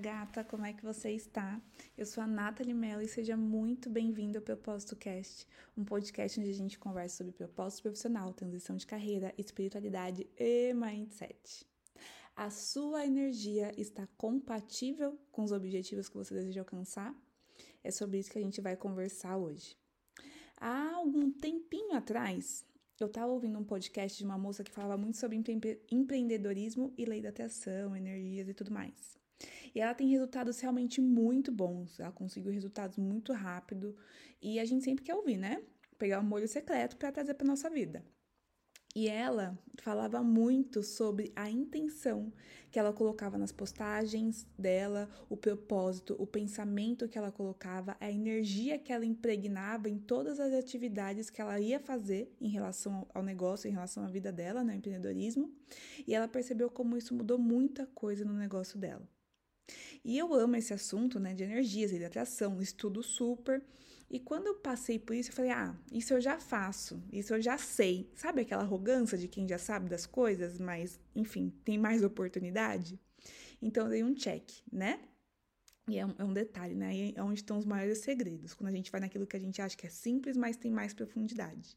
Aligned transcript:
gata, 0.00 0.42
como 0.42 0.64
é 0.64 0.72
que 0.72 0.82
você 0.82 1.10
está? 1.10 1.60
Eu 1.96 2.06
sou 2.06 2.24
a 2.24 2.26
Nathalie 2.26 2.72
Mello 2.72 3.02
e 3.02 3.06
seja 3.06 3.36
muito 3.36 3.90
bem-vindo 3.90 4.38
ao 4.38 4.42
Propósito 4.42 4.96
Cast, 4.96 5.46
um 5.76 5.84
podcast 5.84 6.40
onde 6.40 6.48
a 6.48 6.54
gente 6.54 6.78
conversa 6.78 7.18
sobre 7.18 7.34
propósito 7.34 7.82
profissional, 7.82 8.32
transição 8.32 8.76
de 8.76 8.86
carreira, 8.86 9.34
espiritualidade 9.36 10.26
e 10.38 10.72
mindset. 10.72 11.66
A 12.34 12.48
sua 12.48 13.04
energia 13.04 13.74
está 13.76 14.08
compatível 14.16 15.18
com 15.30 15.44
os 15.44 15.52
objetivos 15.52 16.08
que 16.08 16.16
você 16.16 16.32
deseja 16.32 16.62
alcançar? 16.62 17.14
É 17.84 17.90
sobre 17.90 18.20
isso 18.20 18.30
que 18.30 18.38
a 18.38 18.42
gente 18.42 18.62
vai 18.62 18.76
conversar 18.76 19.36
hoje. 19.36 19.76
Há 20.56 20.94
algum 20.94 21.30
tempinho 21.30 21.94
atrás, 21.94 22.64
eu 22.98 23.06
estava 23.06 23.30
ouvindo 23.30 23.58
um 23.58 23.64
podcast 23.64 24.16
de 24.16 24.24
uma 24.24 24.38
moça 24.38 24.64
que 24.64 24.72
falava 24.72 24.96
muito 24.96 25.18
sobre 25.18 25.36
empre 25.36 25.82
empreendedorismo 25.90 26.90
e 26.96 27.04
lei 27.04 27.20
da 27.20 27.28
atração, 27.28 27.94
energias 27.94 28.48
e 28.48 28.54
tudo 28.54 28.72
mais. 28.72 29.19
E 29.74 29.80
ela 29.80 29.94
tem 29.94 30.08
resultados 30.08 30.58
realmente 30.60 31.00
muito 31.00 31.52
bons, 31.52 31.98
ela 32.00 32.12
conseguiu 32.12 32.52
resultados 32.52 32.98
muito 32.98 33.32
rápido 33.32 33.96
e 34.42 34.58
a 34.58 34.64
gente 34.64 34.84
sempre 34.84 35.04
quer 35.04 35.14
ouvir, 35.14 35.36
né? 35.36 35.62
Pegar 35.98 36.20
um 36.20 36.24
molho 36.24 36.48
secreto 36.48 36.96
para 36.96 37.12
trazer 37.12 37.34
para 37.34 37.46
nossa 37.46 37.70
vida. 37.70 38.04
E 38.94 39.08
ela 39.08 39.56
falava 39.78 40.20
muito 40.20 40.82
sobre 40.82 41.32
a 41.36 41.48
intenção 41.48 42.32
que 42.72 42.78
ela 42.78 42.92
colocava 42.92 43.38
nas 43.38 43.52
postagens 43.52 44.46
dela, 44.58 45.08
o 45.28 45.36
propósito, 45.36 46.16
o 46.18 46.26
pensamento 46.26 47.08
que 47.08 47.16
ela 47.16 47.30
colocava, 47.30 47.96
a 48.00 48.10
energia 48.10 48.78
que 48.78 48.92
ela 48.92 49.04
impregnava 49.04 49.88
em 49.88 49.96
todas 49.96 50.40
as 50.40 50.52
atividades 50.52 51.30
que 51.30 51.40
ela 51.40 51.60
ia 51.60 51.78
fazer 51.78 52.34
em 52.40 52.48
relação 52.48 53.06
ao 53.14 53.22
negócio, 53.22 53.68
em 53.68 53.72
relação 53.72 54.04
à 54.04 54.08
vida 54.08 54.32
dela, 54.32 54.60
no 54.60 54.66
né, 54.66 54.76
empreendedorismo. 54.76 55.52
E 56.04 56.12
ela 56.12 56.26
percebeu 56.26 56.68
como 56.68 56.96
isso 56.96 57.14
mudou 57.14 57.38
muita 57.38 57.86
coisa 57.86 58.24
no 58.24 58.34
negócio 58.34 58.76
dela. 58.76 59.08
E 60.04 60.18
eu 60.18 60.32
amo 60.34 60.56
esse 60.56 60.72
assunto, 60.72 61.20
né, 61.20 61.34
de 61.34 61.42
energias, 61.44 61.90
de 61.90 62.04
atração, 62.04 62.60
estudo 62.60 63.02
super. 63.02 63.62
E 64.10 64.18
quando 64.18 64.48
eu 64.48 64.56
passei 64.56 64.98
por 64.98 65.14
isso, 65.14 65.30
eu 65.30 65.34
falei: 65.34 65.52
ah, 65.52 65.74
isso 65.92 66.12
eu 66.12 66.20
já 66.20 66.38
faço, 66.40 67.02
isso 67.12 67.34
eu 67.34 67.40
já 67.40 67.56
sei. 67.56 68.10
Sabe 68.14 68.40
aquela 68.40 68.62
arrogância 68.62 69.16
de 69.16 69.28
quem 69.28 69.46
já 69.46 69.58
sabe 69.58 69.88
das 69.88 70.06
coisas, 70.06 70.58
mas, 70.58 70.98
enfim, 71.14 71.52
tem 71.64 71.78
mais 71.78 72.02
oportunidade? 72.02 72.98
Então 73.62 73.84
eu 73.84 73.90
dei 73.90 74.02
um 74.02 74.14
check, 74.14 74.50
né? 74.72 75.00
E 75.88 75.98
é 75.98 76.06
um, 76.06 76.14
é 76.18 76.24
um 76.24 76.32
detalhe, 76.32 76.74
né? 76.74 77.12
É 77.14 77.22
onde 77.22 77.40
estão 77.40 77.58
os 77.58 77.64
maiores 77.64 77.98
segredos. 77.98 78.54
Quando 78.54 78.68
a 78.68 78.72
gente 78.72 78.90
vai 78.90 79.00
naquilo 79.00 79.26
que 79.26 79.36
a 79.36 79.40
gente 79.40 79.60
acha 79.60 79.76
que 79.76 79.86
é 79.86 79.90
simples, 79.90 80.36
mas 80.36 80.56
tem 80.56 80.70
mais 80.70 80.94
profundidade. 80.94 81.76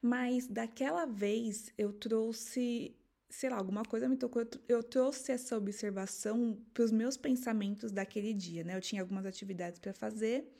Mas 0.00 0.46
daquela 0.46 1.04
vez 1.04 1.72
eu 1.76 1.92
trouxe 1.92 2.96
sei 3.30 3.48
lá, 3.48 3.56
alguma 3.56 3.84
coisa 3.84 4.08
me 4.08 4.16
tocou. 4.16 4.44
Eu, 4.68 4.82
trouxe 4.82 5.32
essa 5.32 5.56
observação 5.56 6.58
para 6.74 6.82
os 6.82 6.90
meus 6.90 7.16
pensamentos 7.16 7.92
daquele 7.92 8.34
dia, 8.34 8.64
né? 8.64 8.76
Eu 8.76 8.80
tinha 8.80 9.00
algumas 9.00 9.24
atividades 9.24 9.78
para 9.78 9.94
fazer 9.94 10.52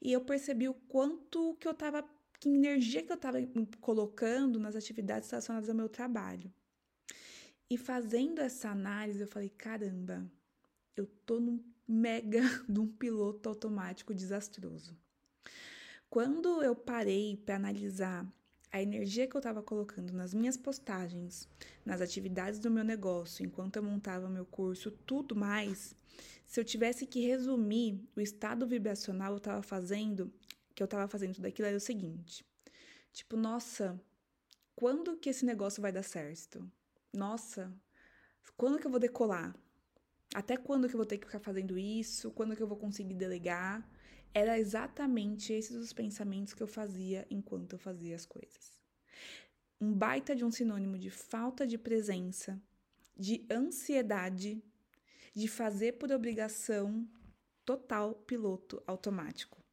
e 0.00 0.12
eu 0.12 0.22
percebi 0.22 0.68
o 0.68 0.74
quanto 0.74 1.54
que 1.60 1.68
eu 1.68 1.74
tava, 1.74 2.02
que 2.40 2.48
energia 2.48 3.02
que 3.02 3.12
eu 3.12 3.16
estava 3.16 3.38
colocando 3.80 4.58
nas 4.58 4.74
atividades 4.74 5.30
relacionadas 5.30 5.68
ao 5.68 5.76
meu 5.76 5.88
trabalho. 5.88 6.52
E 7.68 7.76
fazendo 7.76 8.40
essa 8.40 8.70
análise, 8.70 9.20
eu 9.20 9.28
falei: 9.28 9.50
caramba, 9.50 10.24
eu 10.96 11.06
tô 11.26 11.38
num 11.38 11.62
mega 11.86 12.40
de 12.68 12.80
um 12.80 12.88
piloto 12.88 13.48
automático 13.48 14.14
desastroso. 14.14 14.96
Quando 16.08 16.62
eu 16.62 16.74
parei 16.74 17.36
para 17.36 17.56
analisar 17.56 18.26
a 18.70 18.82
energia 18.82 19.26
que 19.26 19.36
eu 19.36 19.38
estava 19.38 19.62
colocando 19.62 20.12
nas 20.12 20.34
minhas 20.34 20.56
postagens, 20.56 21.48
nas 21.84 22.00
atividades 22.00 22.58
do 22.58 22.70
meu 22.70 22.84
negócio, 22.84 23.44
enquanto 23.44 23.76
eu 23.76 23.82
montava 23.82 24.28
meu 24.28 24.44
curso, 24.44 24.90
tudo 24.90 25.34
mais, 25.34 25.94
se 26.46 26.60
eu 26.60 26.64
tivesse 26.64 27.06
que 27.06 27.26
resumir 27.26 28.00
o 28.14 28.20
estado 28.20 28.66
vibracional 28.66 29.32
eu 29.32 29.38
estava 29.38 29.62
fazendo, 29.62 30.32
que 30.74 30.82
eu 30.82 30.86
estava 30.86 31.08
fazendo 31.08 31.34
tudo 31.34 31.46
aquilo, 31.46 31.68
era 31.68 31.76
o 31.76 31.80
seguinte: 31.80 32.44
tipo, 33.12 33.36
nossa, 33.36 34.00
quando 34.74 35.16
que 35.16 35.30
esse 35.30 35.44
negócio 35.44 35.82
vai 35.82 35.90
dar 35.90 36.02
certo? 36.02 36.70
Nossa, 37.12 37.72
quando 38.56 38.78
que 38.78 38.86
eu 38.86 38.90
vou 38.90 39.00
decolar? 39.00 39.54
Até 40.34 40.56
quando 40.56 40.88
que 40.88 40.94
eu 40.94 40.98
vou 40.98 41.06
ter 41.06 41.18
que 41.18 41.26
ficar 41.26 41.40
fazendo 41.40 41.78
isso? 41.78 42.30
Quando 42.30 42.54
que 42.54 42.62
eu 42.62 42.66
vou 42.66 42.76
conseguir 42.76 43.14
delegar? 43.14 43.88
Era 44.38 44.58
exatamente 44.58 45.54
esses 45.54 45.74
os 45.74 45.94
pensamentos 45.94 46.52
que 46.52 46.62
eu 46.62 46.66
fazia 46.66 47.26
enquanto 47.30 47.72
eu 47.72 47.78
fazia 47.78 48.14
as 48.14 48.26
coisas. 48.26 48.78
Um 49.80 49.94
baita 49.94 50.36
de 50.36 50.44
um 50.44 50.50
sinônimo 50.50 50.98
de 50.98 51.08
falta 51.08 51.66
de 51.66 51.78
presença, 51.78 52.60
de 53.16 53.46
ansiedade, 53.50 54.62
de 55.34 55.48
fazer 55.48 55.92
por 55.92 56.12
obrigação 56.12 57.08
total 57.64 58.14
piloto 58.14 58.82
automático. 58.86 59.64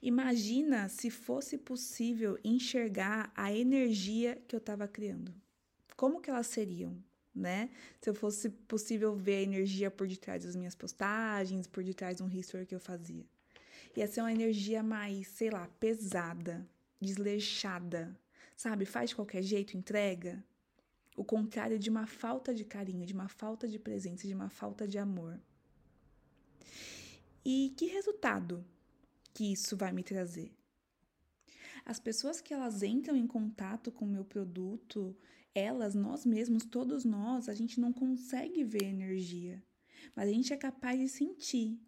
Imagina 0.00 0.88
se 0.88 1.10
fosse 1.10 1.58
possível 1.58 2.38
enxergar 2.42 3.30
a 3.36 3.52
energia 3.52 4.42
que 4.48 4.56
eu 4.56 4.60
estava 4.60 4.88
criando. 4.88 5.34
Como 5.94 6.22
que 6.22 6.30
elas 6.30 6.46
seriam? 6.46 7.04
Né? 7.36 7.70
Se 8.00 8.08
eu 8.10 8.14
fosse 8.14 8.48
possível 8.48 9.14
ver 9.14 9.36
a 9.36 9.42
energia 9.42 9.90
por 9.90 10.08
detrás 10.08 10.44
das 10.44 10.56
minhas 10.56 10.74
postagens, 10.74 11.66
por 11.66 11.84
detrás 11.84 12.16
de 12.16 12.22
um 12.22 12.28
history 12.28 12.66
que 12.66 12.74
eu 12.74 12.80
fazia. 12.80 13.24
Ia 13.94 14.06
ser 14.06 14.20
uma 14.22 14.32
energia 14.32 14.82
mais, 14.82 15.28
sei 15.28 15.50
lá, 15.50 15.68
pesada, 15.78 16.66
desleixada, 17.00 18.18
sabe? 18.56 18.84
Faz 18.84 19.10
de 19.10 19.16
qualquer 19.16 19.42
jeito, 19.42 19.76
entrega. 19.76 20.42
O 21.16 21.24
contrário 21.24 21.78
de 21.78 21.88
uma 21.88 22.06
falta 22.06 22.54
de 22.54 22.64
carinho, 22.64 23.06
de 23.06 23.14
uma 23.14 23.28
falta 23.28 23.68
de 23.68 23.78
presença, 23.78 24.26
de 24.26 24.34
uma 24.34 24.50
falta 24.50 24.86
de 24.86 24.98
amor. 24.98 25.38
E 27.44 27.72
que 27.76 27.86
resultado 27.86 28.64
que 29.32 29.52
isso 29.52 29.76
vai 29.76 29.92
me 29.92 30.02
trazer? 30.02 30.52
As 31.86 32.00
pessoas 32.00 32.40
que 32.40 32.52
elas 32.52 32.82
entram 32.82 33.16
em 33.16 33.26
contato 33.26 33.92
com 33.92 34.04
o 34.04 34.08
meu 34.08 34.24
produto, 34.24 35.16
elas, 35.58 35.94
nós 35.94 36.24
mesmos, 36.24 36.64
todos 36.64 37.04
nós, 37.04 37.48
a 37.48 37.54
gente 37.54 37.80
não 37.80 37.92
consegue 37.92 38.62
ver 38.64 38.84
energia, 38.84 39.62
mas 40.14 40.28
a 40.28 40.32
gente 40.32 40.52
é 40.52 40.56
capaz 40.56 40.98
de 40.98 41.08
sentir. 41.08 41.80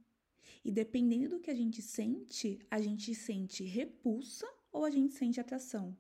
E 0.65 0.71
dependendo 0.71 1.37
do 1.37 1.41
que 1.41 1.51
a 1.51 1.55
gente 1.55 1.81
sente, 1.81 2.59
a 2.71 2.81
gente 2.81 3.15
sente 3.15 3.65
repulsa 3.65 4.47
ou 4.73 4.85
a 4.85 4.91
gente 4.91 5.15
sente 5.15 5.41
atração. 5.41 5.97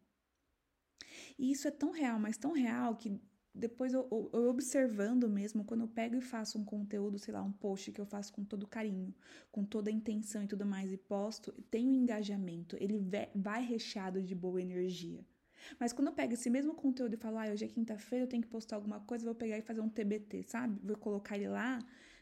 E 1.39 1.51
isso 1.51 1.69
é 1.69 1.71
tão 1.71 1.91
real, 1.91 2.19
mas 2.19 2.37
tão 2.37 2.53
real 2.53 2.97
que 2.97 3.21
depois 3.55 3.93
eu, 3.93 4.07
eu, 4.11 4.31
eu, 4.33 4.49
observando 4.49 5.29
mesmo, 5.29 5.65
quando 5.65 5.81
eu 5.81 5.89
pego 5.89 6.15
e 6.15 6.21
faço 6.21 6.59
um 6.59 6.65
conteúdo, 6.65 7.19
sei 7.19 7.35
lá, 7.35 7.43
um 7.43 7.53
post 7.53 7.91
que 7.91 8.01
eu 8.01 8.07
faço 8.07 8.33
com 8.33 8.45
todo 8.45 8.67
carinho, 8.67 9.13
com 9.51 9.65
toda 9.65 9.91
a 9.91 9.93
intenção 9.93 10.43
e 10.43 10.47
tudo 10.47 10.65
mais, 10.65 10.93
e 10.93 10.97
posto, 10.97 11.53
tem 11.71 11.89
um 11.89 11.95
engajamento, 11.95 12.77
ele 12.79 13.01
vai 13.35 13.65
recheado 13.65 14.23
de 14.23 14.35
boa 14.35 14.63
energia. 14.63 15.27
Mas 15.79 15.93
quando 15.93 16.09
eu 16.09 16.15
pego 16.15 16.35
esse 16.35 16.51
mesmo 16.51 16.75
conteúdo 16.75 17.15
e 17.15 17.17
falo, 17.17 17.39
ah, 17.39 17.47
hoje 17.51 17.65
é 17.65 17.69
quinta-feira, 17.69 18.25
eu 18.25 18.29
tenho 18.29 18.43
que 18.43 18.49
postar 18.49 18.77
alguma 18.77 19.01
coisa, 19.01 19.25
vou 19.25 19.35
pegar 19.35 19.59
e 19.59 19.63
fazer 19.63 19.81
um 19.81 19.89
TBT, 19.89 20.43
sabe? 20.45 20.79
Vou 20.83 20.97
colocar 20.97 21.37
ele 21.37 21.49
lá. 21.49 21.79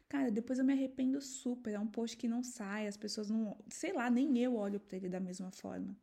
Cara, 0.08 0.30
depois 0.30 0.58
eu 0.58 0.64
me 0.64 0.72
arrependo 0.72 1.20
super. 1.20 1.74
É 1.74 1.78
um 1.78 1.86
post 1.86 2.16
que 2.16 2.28
não 2.28 2.42
sai, 2.42 2.86
as 2.86 2.96
pessoas 2.96 3.28
não. 3.28 3.56
Sei 3.68 3.92
lá, 3.92 4.08
nem 4.08 4.38
eu 4.38 4.54
olho 4.56 4.80
para 4.80 4.96
ele 4.96 5.08
da 5.08 5.20
mesma 5.20 5.50
forma. 5.50 5.96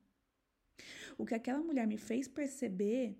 O 1.17 1.25
que 1.25 1.35
aquela 1.35 1.59
mulher 1.61 1.87
me 1.87 1.97
fez 1.97 2.27
perceber 2.27 3.17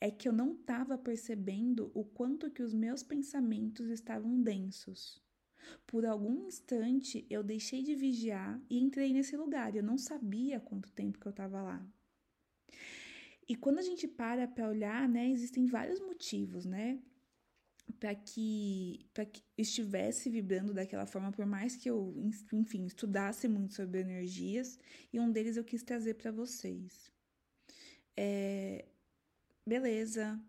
é 0.00 0.10
que 0.10 0.28
eu 0.28 0.32
não 0.32 0.52
estava 0.52 0.96
percebendo 0.96 1.90
o 1.94 2.04
quanto 2.04 2.50
que 2.50 2.62
os 2.62 2.72
meus 2.72 3.02
pensamentos 3.02 3.88
estavam 3.88 4.40
densos. 4.40 5.22
Por 5.86 6.06
algum 6.06 6.46
instante 6.46 7.26
eu 7.28 7.42
deixei 7.42 7.82
de 7.82 7.94
vigiar 7.94 8.60
e 8.68 8.78
entrei 8.80 9.12
nesse 9.12 9.36
lugar. 9.36 9.74
Eu 9.74 9.82
não 9.82 9.98
sabia 9.98 10.58
quanto 10.58 10.90
tempo 10.92 11.18
que 11.18 11.26
eu 11.26 11.30
estava 11.30 11.62
lá. 11.62 11.86
E 13.50 13.56
quando 13.56 13.80
a 13.80 13.82
gente 13.82 14.06
para 14.06 14.46
para 14.46 14.68
olhar, 14.68 15.08
né, 15.08 15.28
existem 15.28 15.66
vários 15.66 15.98
motivos, 15.98 16.64
né, 16.64 17.00
para 17.98 18.14
que 18.14 19.04
que 19.32 19.42
estivesse 19.58 20.30
vibrando 20.30 20.72
daquela 20.72 21.04
forma, 21.04 21.32
por 21.32 21.44
mais 21.44 21.74
que 21.74 21.90
eu, 21.90 22.14
enfim, 22.52 22.86
estudasse 22.86 23.48
muito 23.48 23.74
sobre 23.74 24.02
energias, 24.02 24.78
e 25.12 25.18
um 25.18 25.32
deles 25.32 25.56
eu 25.56 25.64
quis 25.64 25.82
trazer 25.82 26.14
para 26.14 26.30
vocês. 26.30 27.12
É, 28.16 28.84
beleza, 29.66 30.40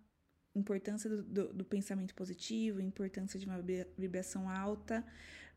importância 0.53 1.09
do, 1.09 1.23
do, 1.23 1.53
do, 1.53 1.65
pensamento 1.65 2.13
positivo, 2.13 2.79
importância 2.79 3.39
de 3.39 3.47
uma 3.47 3.63
vibração 3.97 4.47
alta, 4.47 5.03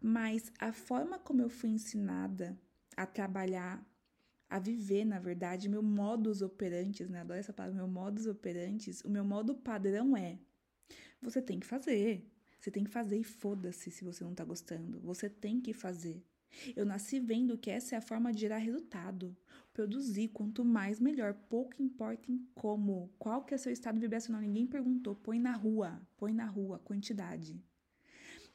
mas 0.01 0.51
a 0.59 0.73
forma 0.73 1.19
como 1.19 1.43
eu 1.43 1.51
fui 1.51 1.69
ensinada 1.69 2.59
a 2.97 3.05
trabalhar 3.05 3.87
a 4.55 4.59
viver, 4.61 5.05
na 5.05 5.19
verdade, 5.19 5.69
meu 5.69 5.83
modus 5.83 6.41
operantes, 6.41 7.09
né? 7.11 7.23
Adoro 7.23 7.41
essa 7.41 7.53
palavra, 7.53 7.77
meu 7.77 7.89
modus 7.89 8.25
operantes. 8.27 9.01
O 9.01 9.11
meu 9.11 9.25
modo 9.25 9.53
padrão 9.53 10.17
é: 10.17 10.39
você 11.21 11.43
tem 11.43 11.59
que 11.59 11.67
fazer. 11.67 12.31
Você 12.61 12.71
tem 12.71 12.85
que 12.85 12.91
fazer 12.91 13.19
e 13.19 13.25
foda-se 13.25 13.91
se 13.91 14.05
você 14.05 14.23
não 14.23 14.33
tá 14.33 14.45
gostando. 14.45 15.01
Você 15.01 15.29
tem 15.29 15.61
que 15.61 15.73
fazer. 15.73 16.23
Eu 16.77 16.87
nasci 16.87 17.19
vendo 17.19 17.59
que 17.59 17.69
essa 17.69 17.97
é 17.97 17.99
a 17.99 18.01
forma 18.01 18.33
de 18.33 18.43
gerar 18.43 18.59
resultado. 18.59 19.37
Produzir, 19.73 20.29
quanto 20.29 20.65
mais 20.65 21.01
melhor. 21.01 21.35
Pouco 21.35 21.83
importa 21.83 22.31
em 22.31 22.39
como. 22.55 23.13
Qual 23.19 23.45
que 23.45 23.55
é 23.55 23.59
seu 23.59 23.73
estado 23.73 23.99
vibracional? 23.99 24.41
Ninguém 24.41 24.69
perguntou. 24.69 25.17
Põe 25.17 25.41
na 25.41 25.57
rua. 25.57 26.01
Põe 26.17 26.33
na 26.33 26.47
rua. 26.47 26.79
Quantidade. 26.79 27.61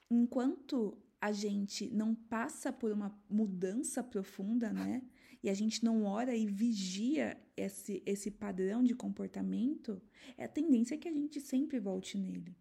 enquanto 0.10 0.98
a 1.22 1.34
gente 1.34 1.90
não 1.92 2.16
passa 2.16 2.72
por 2.72 2.90
uma 2.90 3.14
mudança 3.30 4.02
profunda, 4.02 4.72
né? 4.72 5.04
E 5.42 5.50
a 5.50 5.54
gente 5.54 5.84
não 5.84 6.04
ora 6.04 6.36
e 6.36 6.46
vigia 6.46 7.40
esse, 7.56 8.04
esse 8.06 8.30
padrão 8.30 8.84
de 8.84 8.94
comportamento, 8.94 10.02
é 10.38 10.44
a 10.44 10.50
tendência 10.50 10.98
que 10.98 11.08
a 11.08 11.14
gente 11.14 11.40
sempre 11.40 11.80
volte 11.80 12.18
nele. 12.18 12.56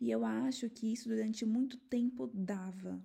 E 0.00 0.10
eu 0.10 0.24
acho 0.24 0.68
que 0.70 0.92
isso 0.92 1.08
durante 1.08 1.44
muito 1.44 1.76
tempo 1.76 2.30
dava, 2.32 3.02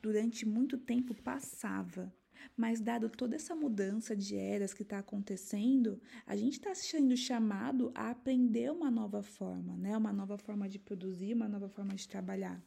durante 0.00 0.46
muito 0.46 0.78
tempo 0.78 1.14
passava. 1.14 2.14
Mas, 2.56 2.80
dado 2.80 3.08
toda 3.08 3.36
essa 3.36 3.54
mudança 3.56 4.14
de 4.14 4.36
eras 4.36 4.74
que 4.74 4.82
está 4.82 4.98
acontecendo, 4.98 6.00
a 6.26 6.36
gente 6.36 6.54
está 6.54 6.74
sendo 6.74 7.16
chamado 7.16 7.90
a 7.94 8.10
aprender 8.10 8.70
uma 8.70 8.90
nova 8.90 9.22
forma, 9.22 9.76
né? 9.76 9.96
Uma 9.96 10.12
nova 10.12 10.36
forma 10.36 10.68
de 10.68 10.78
produzir, 10.78 11.32
uma 11.32 11.48
nova 11.48 11.68
forma 11.68 11.94
de 11.94 12.06
trabalhar. 12.06 12.62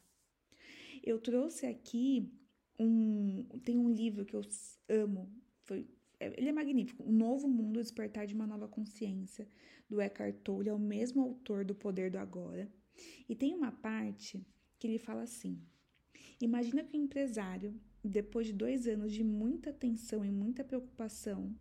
Eu 1.04 1.20
trouxe 1.20 1.68
aqui 1.68 2.32
um. 2.80 3.44
Tem 3.64 3.78
um 3.78 3.90
livro 3.90 4.26
que 4.26 4.36
eu 4.36 4.42
amo, 4.90 5.32
foi, 5.64 5.88
ele 6.20 6.50
é 6.50 6.52
magnífico. 6.52 7.04
O 7.04 7.12
Novo 7.12 7.48
Mundo, 7.48 7.82
Despertar 7.82 8.26
de 8.26 8.34
uma 8.34 8.48
Nova 8.48 8.68
Consciência, 8.68 9.48
do 9.90 10.02
Eckhart 10.02 10.36
Tolle, 10.44 10.70
é 10.70 10.74
o 10.74 10.80
mesmo 10.80 11.22
autor 11.22 11.64
do 11.64 11.76
Poder 11.76 12.10
do 12.10 12.18
Agora. 12.18 12.70
E 13.30 13.36
tem 13.36 13.54
uma 13.54 13.72
parte 13.72 14.46
que 14.80 14.88
ele 14.88 14.98
fala 14.98 15.24
assim: 15.24 15.62
Imagina 16.42 16.84
que 16.84 16.98
o 16.98 17.02
empresário, 17.02 17.80
depois 18.04 18.48
de 18.48 18.54
dois 18.54 18.88
anos 18.88 19.12
de 19.14 19.24
muita 19.24 19.72
tensão 19.74 20.24
e 20.24 20.32
muita 20.32 20.64
preocupação, 20.64 21.56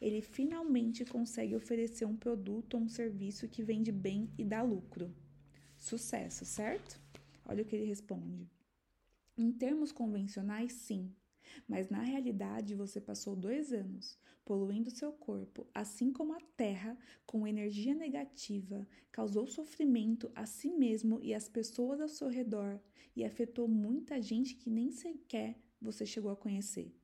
ele 0.00 0.20
finalmente 0.20 1.04
consegue 1.04 1.54
oferecer 1.54 2.04
um 2.04 2.16
produto 2.16 2.74
ou 2.74 2.80
um 2.80 2.88
serviço 2.88 3.48
que 3.48 3.62
vende 3.62 3.92
bem 3.92 4.30
e 4.36 4.44
dá 4.44 4.62
lucro. 4.62 5.14
Sucesso, 5.76 6.44
certo? 6.44 7.00
Olha 7.44 7.62
o 7.62 7.66
que 7.66 7.76
ele 7.76 7.84
responde. 7.84 8.50
Em 9.38 9.52
termos 9.52 9.92
convencionais, 9.92 10.72
sim, 10.72 11.14
mas 11.68 11.90
na 11.90 12.00
realidade 12.00 12.74
você 12.74 13.00
passou 13.00 13.36
dois 13.36 13.72
anos 13.72 14.18
poluindo 14.46 14.90
seu 14.90 15.12
corpo, 15.12 15.66
assim 15.74 16.12
como 16.12 16.32
a 16.32 16.40
Terra, 16.56 16.96
com 17.26 17.46
energia 17.46 17.94
negativa, 17.94 18.86
causou 19.10 19.46
sofrimento 19.46 20.30
a 20.34 20.46
si 20.46 20.70
mesmo 20.70 21.20
e 21.20 21.34
às 21.34 21.48
pessoas 21.48 22.00
ao 22.00 22.08
seu 22.08 22.28
redor 22.28 22.80
e 23.14 23.24
afetou 23.24 23.66
muita 23.66 24.22
gente 24.22 24.54
que 24.54 24.70
nem 24.70 24.90
sequer 24.90 25.58
você 25.80 26.06
chegou 26.06 26.30
a 26.30 26.36
conhecer. 26.36 26.94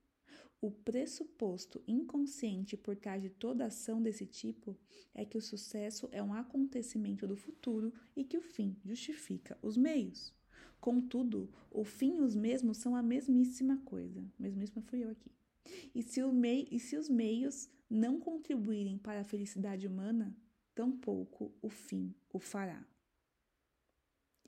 O 0.60 0.70
pressuposto 0.70 1.82
inconsciente 1.86 2.76
por 2.76 2.96
trás 2.96 3.20
de 3.20 3.28
toda 3.28 3.66
ação 3.66 4.00
desse 4.00 4.24
tipo 4.24 4.78
é 5.12 5.24
que 5.24 5.36
o 5.36 5.42
sucesso 5.42 6.08
é 6.12 6.22
um 6.22 6.32
acontecimento 6.32 7.26
do 7.26 7.36
futuro 7.36 7.92
e 8.14 8.24
que 8.24 8.38
o 8.38 8.42
fim 8.42 8.78
justifica 8.84 9.58
os 9.60 9.76
meios. 9.76 10.32
Contudo, 10.82 11.48
o 11.70 11.84
fim 11.84 12.16
e 12.16 12.20
os 12.22 12.34
mesmos 12.34 12.78
são 12.78 12.96
a 12.96 13.02
mesmíssima 13.04 13.76
coisa. 13.84 14.20
Mesmíssima 14.36 14.82
fui 14.82 15.04
eu 15.04 15.10
aqui. 15.10 15.30
E 15.94 16.02
se, 16.02 16.20
mei 16.24 16.66
e 16.72 16.80
se 16.80 16.96
os 16.96 17.08
meios 17.08 17.70
não 17.88 18.18
contribuírem 18.18 18.98
para 18.98 19.20
a 19.20 19.24
felicidade 19.24 19.86
humana, 19.86 20.36
tampouco 20.74 21.52
o 21.62 21.68
fim 21.68 22.12
o 22.32 22.40
fará. 22.40 22.84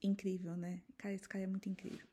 Incrível, 0.02 0.56
né? 0.56 0.82
Cara, 0.98 1.14
esse 1.14 1.28
cara 1.28 1.44
é 1.44 1.46
muito 1.46 1.68
incrível. 1.68 2.08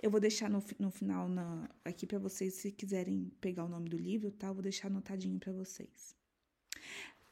Eu 0.00 0.12
vou 0.12 0.20
deixar 0.20 0.48
no, 0.48 0.62
no 0.78 0.92
final 0.92 1.28
na, 1.28 1.68
aqui 1.84 2.06
para 2.06 2.20
vocês, 2.20 2.54
se 2.54 2.70
quiserem 2.70 3.32
pegar 3.40 3.64
o 3.64 3.68
nome 3.68 3.88
do 3.88 3.98
livro, 3.98 4.30
tá? 4.30 4.46
Eu 4.46 4.54
vou 4.54 4.62
deixar 4.62 4.86
anotadinho 4.86 5.40
para 5.40 5.52
vocês. 5.52 6.14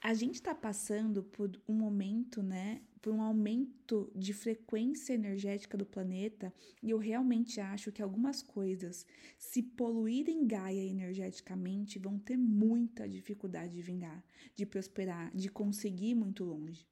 A 0.07 0.15
gente 0.15 0.37
está 0.37 0.55
passando 0.55 1.21
por 1.21 1.61
um 1.67 1.75
momento, 1.75 2.41
né, 2.41 2.81
por 3.03 3.13
um 3.13 3.21
aumento 3.21 4.09
de 4.15 4.33
frequência 4.33 5.15
energética 5.15 5.77
do 5.77 5.85
planeta, 5.85 6.55
e 6.81 6.91
eu 6.91 6.99
realmente 6.99 7.59
acho 7.59 7.91
que 7.91 8.01
algumas 8.01 8.41
coisas, 8.41 9.05
se 9.37 9.65
poluírem 9.65 10.47
Gaia 10.47 10.85
energeticamente, 10.85 11.99
vão 11.99 12.21
ter 12.21 12.37
muita 12.37 13.09
dificuldade 13.09 13.75
de 13.75 13.83
vingar, 13.83 14.25
de 14.55 14.65
prosperar, 14.65 15.35
de 15.35 15.49
conseguir 15.49 16.15
muito 16.15 16.45
longe. 16.45 16.87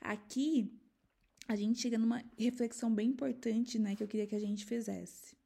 Aqui, 0.00 0.76
a 1.46 1.54
gente 1.54 1.78
chega 1.78 1.96
numa 1.96 2.24
reflexão 2.36 2.92
bem 2.92 3.10
importante, 3.10 3.78
né, 3.78 3.94
que 3.94 4.02
eu 4.02 4.08
queria 4.08 4.26
que 4.26 4.34
a 4.34 4.40
gente 4.40 4.64
fizesse. 4.64 5.36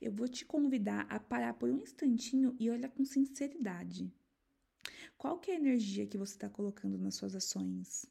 Eu 0.00 0.12
vou 0.12 0.26
te 0.26 0.46
convidar 0.46 1.06
a 1.10 1.20
parar 1.20 1.52
por 1.52 1.68
um 1.68 1.76
instantinho 1.76 2.56
e 2.58 2.70
olhar 2.70 2.88
com 2.88 3.04
sinceridade 3.04 4.10
qual 5.20 5.38
que 5.38 5.50
é 5.50 5.54
a 5.54 5.58
energia 5.58 6.06
que 6.06 6.16
você 6.16 6.32
está 6.32 6.48
colocando 6.48 6.96
nas 6.96 7.14
suas 7.14 7.34
ações? 7.34 8.06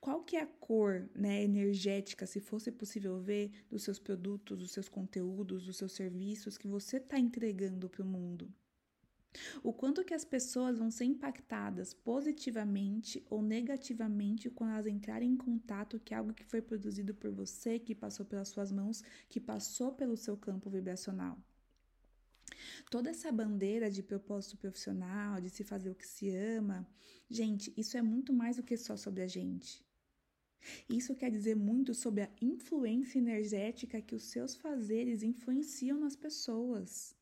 Qual 0.00 0.24
que 0.24 0.34
é 0.34 0.40
a 0.40 0.46
cor 0.46 1.10
né, 1.14 1.42
energética, 1.42 2.26
se 2.26 2.40
fosse 2.40 2.72
possível 2.72 3.20
ver, 3.20 3.50
dos 3.68 3.82
seus 3.82 3.98
produtos, 3.98 4.56
dos 4.56 4.70
seus 4.70 4.88
conteúdos, 4.88 5.66
dos 5.66 5.76
seus 5.76 5.92
serviços 5.92 6.56
que 6.56 6.66
você 6.66 6.96
está 6.96 7.18
entregando 7.18 7.90
para 7.90 8.02
o 8.02 8.06
mundo? 8.06 8.50
O 9.62 9.74
quanto 9.74 10.02
que 10.02 10.14
as 10.14 10.24
pessoas 10.24 10.78
vão 10.78 10.90
ser 10.90 11.04
impactadas 11.04 11.92
positivamente 11.92 13.22
ou 13.28 13.42
negativamente 13.42 14.48
quando 14.48 14.70
elas 14.70 14.86
entrarem 14.86 15.32
em 15.32 15.36
contato 15.36 16.00
que 16.00 16.14
é 16.14 16.16
algo 16.16 16.32
que 16.32 16.46
foi 16.46 16.62
produzido 16.62 17.14
por 17.14 17.30
você, 17.30 17.78
que 17.78 17.94
passou 17.94 18.24
pelas 18.24 18.48
suas 18.48 18.72
mãos, 18.72 19.04
que 19.28 19.38
passou 19.38 19.92
pelo 19.92 20.16
seu 20.16 20.34
campo 20.34 20.70
vibracional. 20.70 21.38
Toda 22.90 23.10
essa 23.10 23.30
bandeira 23.32 23.90
de 23.90 24.02
propósito 24.02 24.56
profissional, 24.56 25.40
de 25.40 25.50
se 25.50 25.64
fazer 25.64 25.90
o 25.90 25.94
que 25.94 26.06
se 26.06 26.30
ama, 26.30 26.88
gente, 27.28 27.72
isso 27.76 27.96
é 27.96 28.02
muito 28.02 28.32
mais 28.32 28.56
do 28.56 28.62
que 28.62 28.76
só 28.76 28.96
sobre 28.96 29.22
a 29.22 29.26
gente. 29.26 29.84
Isso 30.88 31.14
quer 31.14 31.30
dizer 31.30 31.54
muito 31.54 31.94
sobre 31.94 32.22
a 32.22 32.30
influência 32.40 33.18
energética 33.18 34.00
que 34.00 34.14
os 34.14 34.24
seus 34.24 34.56
fazeres 34.56 35.22
influenciam 35.22 35.98
nas 35.98 36.16
pessoas. 36.16 37.14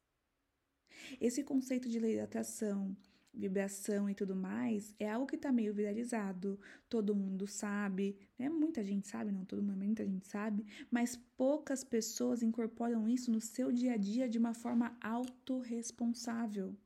Esse 1.21 1.43
conceito 1.43 1.89
de 1.89 1.99
lei 1.99 2.17
da 2.17 2.25
atração, 2.25 2.97
vibração 3.35 4.09
e 4.09 4.15
tudo 4.15 4.35
mais, 4.37 4.95
é 4.99 5.11
algo 5.11 5.27
que 5.27 5.37
está 5.37 5.51
meio 5.51 5.75
viralizado, 5.75 6.59
todo 6.89 7.15
mundo 7.15 7.47
sabe, 7.47 8.17
né? 8.39 8.49
Muita 8.49 8.83
gente 8.85 9.09
sabe, 9.09 9.33
não 9.33 9.45
todo 9.45 9.63
mundo, 9.63 9.77
muita 9.77 10.05
gente 10.05 10.27
sabe, 10.27 10.65
mas 10.91 11.17
poucas 11.37 11.83
pessoas 11.83 12.43
incorporam 12.43 13.09
isso 13.09 13.31
no 13.31 13.41
seu 13.41 13.73
dia 13.73 13.95
a 13.95 13.97
dia 13.97 14.29
de 14.29 14.39
uma 14.39 14.55
forma 14.55 14.97
autorresponsável. 15.01 16.77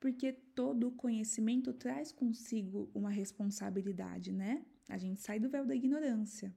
Porque 0.00 0.32
todo 0.32 0.92
conhecimento 0.92 1.72
traz 1.72 2.12
consigo 2.12 2.90
uma 2.94 3.10
responsabilidade, 3.10 4.32
né? 4.32 4.64
A 4.88 4.98
gente 4.98 5.20
sai 5.20 5.38
do 5.38 5.48
véu 5.48 5.64
da 5.64 5.74
ignorância. 5.74 6.54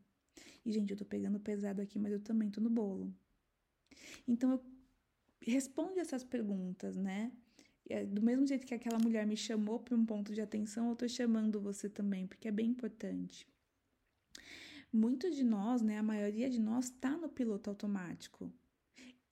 E, 0.66 0.72
gente, 0.72 0.92
eu 0.92 0.98
tô 0.98 1.06
pegando 1.06 1.40
pesado 1.40 1.82
aqui, 1.82 2.00
mas 2.00 2.12
eu 2.12 2.20
também 2.20 2.50
tô 2.50 2.60
no 2.60 2.70
bolo. 2.70 3.14
Então, 4.28 4.52
eu 4.52 4.64
responde 5.42 6.00
essas 6.00 6.24
perguntas, 6.24 6.96
né? 6.96 7.32
É, 7.88 8.04
do 8.04 8.22
mesmo 8.22 8.48
jeito 8.48 8.66
que 8.66 8.74
aquela 8.74 8.98
mulher 8.98 9.26
me 9.28 9.38
chamou 9.38 9.80
para 9.80 9.96
um 9.96 10.06
ponto 10.06 10.34
de 10.34 10.42
atenção, 10.42 10.88
eu 10.88 10.94
estou 10.94 11.08
chamando 11.08 11.62
você 11.62 11.88
também, 11.88 12.26
porque 12.26 12.48
é 12.48 12.52
bem 12.52 12.70
importante. 12.70 13.48
Muitos 14.92 15.36
de 15.36 15.44
nós, 15.44 15.82
né, 15.82 15.98
a 15.98 16.04
maioria 16.04 16.50
de 16.50 16.60
nós, 16.60 16.86
está 16.86 17.12
no 17.18 17.30
piloto 17.30 17.70
automático. 17.70 18.52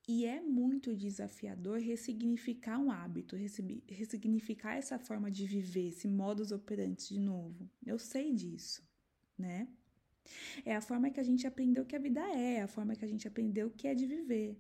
E 0.06 0.26
é 0.26 0.42
muito 0.42 0.94
desafiador 0.94 1.80
ressignificar 1.80 2.78
um 2.78 2.92
hábito, 2.92 3.38
ressignificar 3.88 4.76
essa 4.76 5.00
forma 5.00 5.32
de 5.32 5.46
viver, 5.48 5.88
esse 5.88 6.10
modus 6.10 6.52
operandi 6.52 7.08
de 7.08 7.20
novo. 7.20 7.70
Eu 7.86 7.98
sei 7.98 8.34
disso, 8.34 8.84
né? 9.38 9.70
É 10.66 10.76
a 10.76 10.82
forma 10.82 11.10
que 11.10 11.20
a 11.22 11.24
gente 11.24 11.48
aprendeu 11.48 11.86
que 11.86 11.96
a 11.96 12.00
vida 12.00 12.22
é, 12.36 12.62
a 12.62 12.68
forma 12.68 12.96
que 12.96 13.06
a 13.06 13.08
gente 13.08 13.28
aprendeu 13.28 13.70
que 13.70 13.88
é 13.88 13.96
de 13.96 14.06
viver 14.06 14.58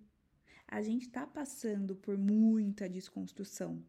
a 0.67 0.81
gente 0.81 1.03
está 1.07 1.25
passando 1.25 1.95
por 1.95 2.17
muita 2.17 2.89
desconstrução. 2.89 3.83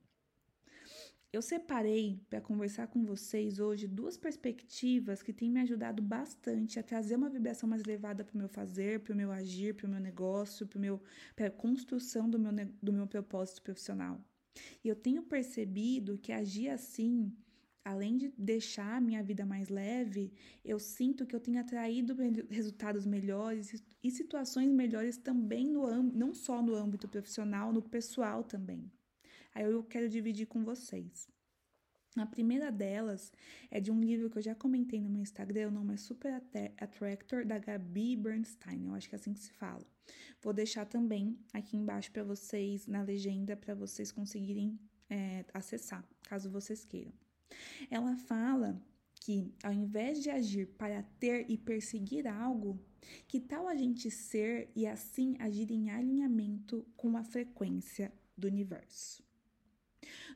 Eu 1.33 1.43
separei 1.43 2.21
para 2.31 2.40
conversar 2.40 2.87
com 2.87 3.04
vocês 3.04 3.59
hoje 3.59 3.88
duas 3.88 4.16
perspectivas 4.16 5.21
que 5.21 5.33
têm 5.33 5.50
me 5.50 5.61
ajudado 5.62 6.00
bastante 6.00 6.78
a 6.78 6.83
trazer 6.83 7.16
uma 7.16 7.28
vibração 7.28 7.69
mais 7.69 7.83
elevada 7.83 8.25
para 8.25 8.37
o 8.37 8.38
meu 8.38 8.49
fazer, 8.49 9.00
para 9.00 9.12
o 9.12 9.16
meu 9.16 9.33
agir, 9.33 9.75
para 9.75 9.88
o 9.88 9.90
meu 9.90 9.99
negócio, 9.99 10.64
para 11.35 11.49
a 11.49 11.50
construção 11.50 12.31
do 12.31 12.38
meu, 12.38 12.52
do 12.81 12.93
meu 12.93 13.09
propósito 13.09 13.62
profissional. 13.62 14.25
E 14.85 14.88
eu 14.88 14.95
tenho 14.95 15.25
percebido 15.25 16.19
que 16.19 16.31
agir 16.31 16.69
assim 16.69 17.37
além 17.85 18.17
de 18.17 18.33
deixar 18.38 18.97
a 18.97 19.00
minha 19.00 19.23
vida 19.23 19.45
mais 19.45 19.69
leve, 19.69 20.33
eu 20.64 20.79
sinto 20.79 21.26
que 21.26 21.37
eu 21.37 21.41
tenho 21.41 21.61
atraído 21.61 22.17
resultados 22.49 23.05
melhores 23.05 23.83
e 24.03 24.11
situações 24.11 24.71
melhores 24.71 25.19
também 25.19 25.69
no 25.69 26.03
não 26.03 26.33
só 26.33 26.62
no 26.62 26.75
âmbito 26.75 27.07
profissional, 27.07 27.73
no 27.73 27.83
pessoal 27.83 28.43
também. 28.43 28.91
Aí 29.55 29.64
eu 29.64 29.85
quero 29.85 30.09
dividir 30.09 30.47
com 30.47 30.64
vocês. 30.64 31.29
A 32.17 32.25
primeira 32.25 32.71
delas 32.71 33.33
é 33.71 33.81
de 33.81 33.91
um 33.91 34.00
livro 34.00 34.31
que 34.31 34.38
eu 34.38 34.43
já 34.43 34.55
comentei 34.55 35.00
no 35.00 35.11
meu 35.11 35.21
Instagram, 35.21 35.69
o 35.69 35.73
nome 35.73 35.95
é 35.95 35.97
Super 35.97 36.41
Attractor, 36.79 37.45
da 37.45 37.59
Gabi 37.59 38.17
Bernstein, 38.17 38.87
eu 38.87 38.95
acho 38.95 39.09
que 39.09 39.17
é 39.17 39.19
assim 39.19 39.35
que 39.35 39.41
se 39.41 39.53
fala. 39.53 39.85
Vou 40.41 40.53
deixar 40.53 40.87
também 40.87 41.37
aqui 41.53 41.76
embaixo 41.76 42.12
para 42.12 42.23
vocês, 42.23 42.87
na 42.87 43.03
legenda, 43.03 43.57
para 43.57 43.75
vocês 43.75 44.12
conseguirem 44.12 44.79
é, 45.11 45.45
acessar, 45.53 46.07
caso 46.23 46.49
vocês 46.49 46.85
queiram. 46.85 47.24
Ela 47.95 48.17
fala 48.17 48.83
que, 49.21 49.55
ao 49.63 49.73
invés 49.73 50.21
de 50.21 50.29
agir 50.29 50.67
para 50.77 51.05
ter 51.21 51.49
e 51.49 51.57
perseguir 51.57 52.27
algo, 52.27 52.77
Que 53.29 53.39
tal 53.39 53.69
a 53.69 53.77
gente 53.77 54.11
ser 54.11 54.73
e 54.75 54.87
assim 54.87 55.37
agir 55.39 55.71
em 55.71 55.91
alinhamento 55.91 56.87
com 56.97 57.17
a 57.19 57.23
frequência 57.23 58.11
do 58.37 58.49
universo? 58.49 59.23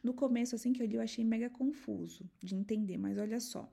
No 0.04 0.12
começo, 0.12 0.54
assim 0.54 0.72
que 0.72 0.82
eu 0.82 0.86
li, 0.86 0.96
eu 0.96 1.00
achei 1.00 1.24
mega 1.24 1.48
confuso 1.48 2.30
de 2.40 2.54
entender, 2.54 2.98
mas 2.98 3.16
olha 3.16 3.40
só. 3.40 3.72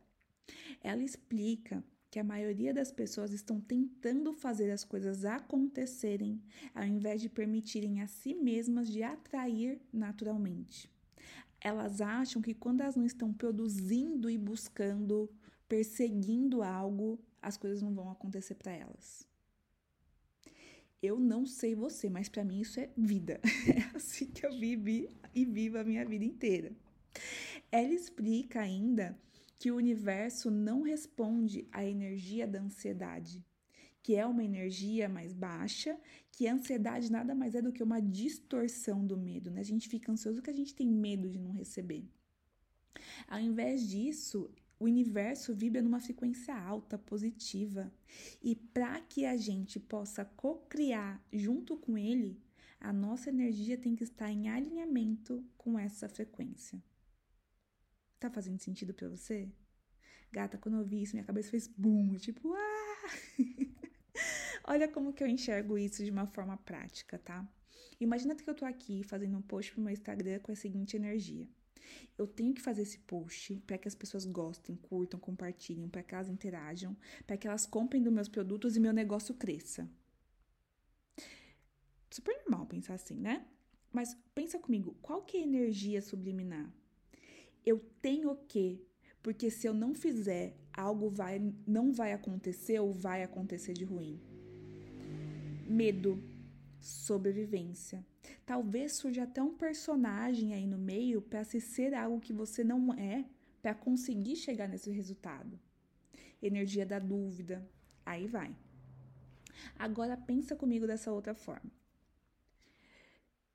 Ela 0.82 1.04
explica 1.04 1.84
que 2.10 2.18
a 2.18 2.24
maioria 2.24 2.74
das 2.74 2.90
pessoas 2.90 3.34
estão 3.34 3.60
tentando 3.60 4.32
fazer 4.34 4.72
as 4.72 4.86
coisas 4.86 5.26
acontecerem 5.26 6.42
ao 6.74 6.86
invés 6.86 7.22
de 7.22 7.28
permitirem 7.28 8.02
a 8.02 8.08
si 8.08 8.34
mesmas 8.34 8.88
de 8.88 9.04
atrair 9.04 9.82
naturalmente. 9.92 10.95
Elas 11.66 12.00
acham 12.00 12.44
que 12.44 12.54
quando 12.54 12.82
elas 12.82 12.96
não 12.96 13.08
estão 13.08 13.34
produzindo 13.34 14.30
e 14.30 14.38
buscando, 14.38 15.28
perseguindo 15.68 16.62
algo, 16.62 17.20
as 17.42 17.58
coisas 17.58 17.82
não 17.82 17.92
vão 17.92 18.12
acontecer 18.12 18.54
para 18.54 18.72
elas. 18.72 19.28
Eu 21.02 21.20
não 21.20 21.44
sei 21.44 21.74
você, 21.74 22.08
mas 22.08 22.30
para 22.30 22.46
mim 22.46 22.62
isso 22.62 22.80
é 22.80 22.92
vida. 22.96 23.42
É 23.68 23.98
assim 23.98 24.28
que 24.28 24.46
eu 24.46 24.52
vivi 24.52 25.10
e 25.34 25.44
vivo 25.44 25.80
a 25.80 25.84
minha 25.84 26.06
vida 26.06 26.24
inteira. 26.24 26.72
Ela 27.72 27.96
explica 27.96 28.62
ainda 28.62 29.18
que 29.58 29.72
o 29.72 29.78
universo 29.78 30.52
não 30.52 30.84
responde 30.84 31.68
à 31.72 31.84
energia 31.84 32.46
da 32.46 32.62
ansiedade, 32.62 33.44
que 34.06 34.16
é 34.16 34.24
uma 34.24 34.44
energia 34.44 35.10
mais 35.10 35.34
baixa, 35.34 36.00
que 36.32 36.48
a 36.48 36.54
ansiedade 36.54 37.12
nada 37.12 37.34
mais 37.34 37.56
é 37.56 37.62
do 37.64 37.72
que 37.72 37.82
uma 37.82 38.00
distorção 38.00 39.04
do 39.04 39.18
medo, 39.18 39.50
né? 39.50 39.62
A 39.62 39.64
gente 39.64 39.90
fica 39.90 40.12
ansioso 40.12 40.38
porque 40.38 40.52
a 40.52 40.54
gente 40.54 40.76
tem 40.76 40.88
medo 40.88 41.28
de 41.28 41.40
não 41.40 41.52
receber. 41.52 42.08
Ao 43.28 43.40
invés 43.40 43.90
disso, 43.90 44.54
o 44.80 44.84
universo 44.86 45.56
vibra 45.56 45.82
numa 45.82 46.00
frequência 46.00 46.56
alta, 46.56 47.00
positiva. 47.00 47.92
E 48.44 48.56
para 48.56 49.02
que 49.02 49.26
a 49.26 49.36
gente 49.38 49.80
possa 49.80 50.24
co-criar 50.24 51.20
junto 51.34 51.76
com 51.76 51.98
ele, 51.98 52.40
a 52.80 52.94
nossa 52.94 53.30
energia 53.30 53.76
tem 53.76 53.96
que 53.96 54.04
estar 54.04 54.32
em 54.32 54.50
alinhamento 54.50 55.44
com 55.58 55.80
essa 55.80 56.08
frequência. 56.08 56.80
Tá 58.20 58.30
fazendo 58.30 58.60
sentido 58.60 58.94
para 58.94 59.10
você? 59.10 59.52
Gata, 60.32 60.60
quando 60.60 60.78
eu 60.78 60.86
vi 60.86 61.02
isso, 61.02 61.16
minha 61.16 61.26
cabeça 61.26 61.50
fez 61.50 61.66
boom, 61.66 62.18
tipo, 62.18 62.54
ah! 62.54 62.86
Olha 64.68 64.88
como 64.88 65.14
que 65.14 65.24
eu 65.24 65.28
enxergo 65.28 65.78
isso 65.78 66.04
de 66.04 66.12
uma 66.12 66.26
forma 66.26 66.58
prática, 66.58 67.20
tá? 67.20 67.48
Imagina 68.00 68.36
que 68.36 68.50
eu 68.50 68.56
tô 68.56 68.66
aqui 68.66 69.04
fazendo 69.04 69.38
um 69.38 69.42
post 69.42 69.72
pro 69.72 69.82
meu 69.82 69.94
Instagram 69.94 70.40
com 70.40 70.52
a 70.52 70.56
seguinte 70.56 70.96
energia. 70.96 71.48
Eu 72.18 72.26
tenho 72.26 72.54
que 72.54 72.62
fazer 72.62 72.82
esse 72.82 72.98
post 73.00 73.62
para 73.68 73.78
que 73.78 73.88
as 73.88 73.94
pessoas 73.94 74.26
gostem, 74.26 74.76
curtam, 74.76 75.20
compartilhem, 75.20 75.88
para 75.88 76.02
que 76.02 76.16
elas 76.16 76.30
interajam, 76.30 76.98
para 77.28 77.38
que 77.38 77.48
elas 77.48 77.66
comprem 77.66 78.02
dos 78.02 78.12
meus 78.12 78.28
produtos 78.28 78.76
e 78.76 78.80
meu 78.80 78.92
negócio 78.92 79.36
cresça. 79.36 79.88
Super 82.10 82.36
normal 82.40 82.66
pensar 82.66 82.96
assim, 82.96 83.20
né? 83.20 83.46
Mas 83.92 84.18
pensa 84.34 84.58
comigo, 84.58 84.98
qual 85.02 85.22
que 85.22 85.38
é 85.38 85.42
a 85.42 85.44
energia 85.44 86.02
subliminar? 86.02 86.74
eu 87.66 87.80
tenho 88.02 88.36
que, 88.48 88.86
porque 89.24 89.50
se 89.50 89.68
eu 89.68 89.74
não 89.74 89.96
fizer, 89.96 90.56
algo 90.72 91.10
vai 91.10 91.42
não 91.66 91.92
vai 91.92 92.14
acontecer 92.14 92.80
ou 92.80 92.94
vai 92.94 93.24
acontecer 93.24 93.74
de 93.74 93.84
ruim. 93.84 94.22
Medo, 95.66 96.24
sobrevivência. 96.80 98.06
Talvez 98.46 98.94
surja 98.94 99.24
até 99.24 99.42
um 99.42 99.56
personagem 99.56 100.54
aí 100.54 100.68
no 100.68 100.78
meio 100.78 101.22
para 101.22 101.44
se 101.44 101.60
ser 101.60 101.94
algo 101.94 102.20
que 102.20 102.34
você 102.34 102.64
não 102.64 102.94
é, 102.94 103.26
para 103.62 103.74
conseguir 103.74 104.36
chegar 104.36 104.68
nesse 104.68 104.92
resultado. 104.92 105.60
Energia 106.42 106.86
da 106.86 107.00
dúvida. 107.00 107.68
Aí 108.06 108.28
vai. 108.28 108.56
Agora 109.78 110.16
pensa 110.16 110.56
comigo 110.56 110.86
dessa 110.86 111.12
outra 111.12 111.34
forma 111.34 111.72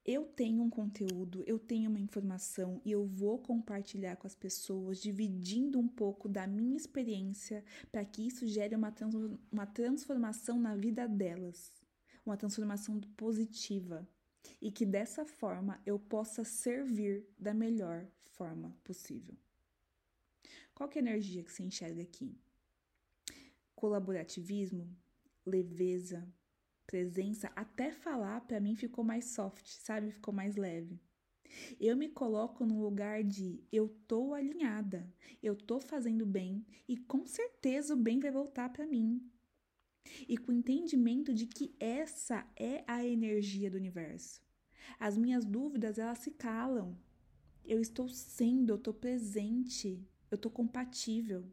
eu 0.05 0.25
tenho 0.25 0.63
um 0.63 0.71
conteúdo, 0.71 1.45
eu 1.47 1.59
tenho 1.59 1.91
uma 1.91 2.01
informação 2.01 2.81
e 2.85 2.91
eu 2.91 3.05
vou 3.05 3.39
compartilhar 3.39 4.17
com 4.17 4.27
as 4.27 4.35
pessoas, 4.35 5.01
dividindo 5.01 5.79
um 5.79 5.87
pouco 5.87 6.29
da 6.29 6.47
minha 6.47 6.77
experiência 6.77 7.65
para 7.93 8.05
que 8.05 8.27
isso 8.27 8.47
gere 8.47 8.75
uma, 8.75 8.91
trans 8.91 9.15
uma 9.53 9.67
transformação 9.67 10.59
na 10.59 10.75
vida 10.75 11.07
delas, 11.07 11.73
uma 12.25 12.37
transformação 12.37 13.01
positiva 13.17 14.09
e 14.61 14.71
que 14.71 14.87
dessa 14.87 15.25
forma 15.25 15.81
eu 15.85 15.99
possa 15.99 16.45
servir 16.45 17.27
da 17.39 17.53
melhor 17.55 18.07
forma 18.33 18.77
possível. 18.85 19.37
Qual 20.75 20.89
é 20.95 20.99
a 20.99 20.99
energia 20.99 21.43
que 21.43 21.53
você 21.53 21.63
enxerga 21.63 22.03
aqui? 22.03 22.39
Colaborativismo, 23.75 24.89
leveza, 25.45 26.27
presença, 26.87 27.53
até 27.55 27.93
falar 27.93 28.41
para 28.43 28.61
mim 28.61 28.75
ficou 28.75 29.05
mais 29.05 29.27
soft, 29.27 29.67
sabe? 29.67 30.11
Ficou 30.11 30.33
mais 30.35 30.57
leve. 30.57 31.01
Eu 31.79 31.97
me 31.97 32.09
coloco 32.09 32.65
no 32.65 32.81
lugar 32.81 33.23
de 33.23 33.63
eu 33.73 33.89
tô 34.07 34.35
alinhada, 34.35 35.13
eu 35.43 35.55
tô 35.57 35.81
fazendo 35.81 36.25
bem 36.25 36.65
e 36.89 36.97
com 36.97 37.27
certeza 37.27 37.95
o 37.95 37.97
bem 37.97 38.21
vai 38.21 38.31
voltar 38.31 38.69
para 38.71 38.87
mim. 38.87 39.21
E 40.29 40.37
com 40.37 40.53
o 40.53 40.55
entendimento 40.55 41.33
de 41.35 41.47
que 41.47 41.75
essa 41.79 42.47
é 42.57 42.85
a 42.87 43.05
energia 43.05 43.71
do 43.71 43.77
universo. 43.77 44.43
As 44.99 45.17
minhas 45.17 45.45
dúvidas, 45.45 45.99
elas 45.99 46.19
se 46.19 46.31
calam. 46.31 46.99
Eu 47.65 47.81
estou 47.81 48.09
sendo, 48.09 48.71
eu 48.71 48.77
estou 48.77 48.95
presente, 48.95 50.07
eu 50.31 50.37
estou 50.37 50.51
compatível. 50.51 51.45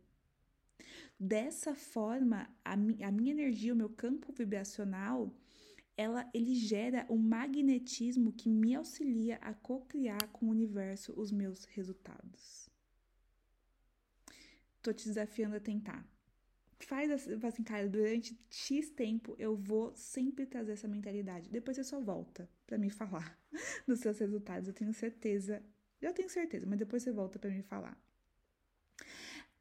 Dessa 1.20 1.76
forma, 1.76 2.50
a, 2.64 2.78
mi, 2.78 3.04
a 3.04 3.12
minha 3.12 3.32
energia, 3.32 3.74
o 3.74 3.78
meu 3.78 3.90
campo 3.90 4.32
vibracional, 4.32 5.36
ela, 5.96 6.30
ele 6.34 6.54
gera 6.54 7.08
um 7.10 7.18
magnetismo 7.18 8.32
que 8.32 8.48
me 8.48 8.76
auxilia 8.76 9.38
a 9.38 9.54
co-criar 9.54 10.28
com 10.32 10.46
o 10.46 10.52
universo 10.52 11.12
os 11.20 11.32
meus 11.32 11.66
resultados. 11.66 12.70
Tô 14.82 14.94
te 14.94 15.06
desafiando 15.06 15.56
a 15.56 15.60
tentar. 15.60 16.08
Faz 16.80 17.12
assim, 17.44 17.64
cara, 17.64 17.90
durante 17.90 18.40
X 18.50 18.90
tempo 18.92 19.36
eu 19.40 19.56
vou 19.56 19.96
sempre 19.96 20.46
trazer 20.46 20.74
essa 20.74 20.88
mentalidade. 20.88 21.50
Depois 21.50 21.76
você 21.76 21.84
só 21.84 22.00
volta 22.00 22.50
para 22.66 22.78
me 22.78 22.90
falar 22.90 23.38
dos 23.88 24.00
seus 24.00 24.20
resultados. 24.20 24.68
Eu 24.68 24.74
tenho 24.74 24.94
certeza, 24.94 25.64
eu 26.02 26.14
tenho 26.14 26.30
certeza, 26.30 26.66
mas 26.68 26.78
depois 26.78 27.02
você 27.02 27.12
volta 27.12 27.40
para 27.40 27.50
me 27.50 27.64
falar. 27.64 27.98